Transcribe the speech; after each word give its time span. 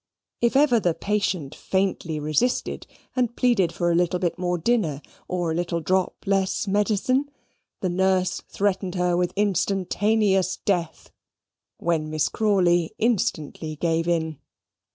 If 0.41 0.55
ever 0.55 0.79
the 0.79 0.95
patient 0.95 1.53
faintly 1.53 2.19
resisted, 2.19 2.87
and 3.15 3.35
pleaded 3.35 3.71
for 3.71 3.91
a 3.91 3.95
little 3.95 4.17
bit 4.17 4.35
more 4.39 4.57
dinner 4.57 5.03
or 5.27 5.51
a 5.51 5.53
little 5.53 5.79
drop 5.79 6.15
less 6.25 6.67
medicine, 6.67 7.29
the 7.81 7.89
nurse 7.89 8.41
threatened 8.49 8.95
her 8.95 9.15
with 9.15 9.31
instantaneous 9.35 10.57
death, 10.57 11.11
when 11.77 12.09
Miss 12.09 12.29
Crawley 12.29 12.95
instantly 12.97 13.75
gave 13.75 14.07
in. 14.07 14.39